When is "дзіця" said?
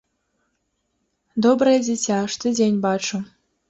1.87-2.17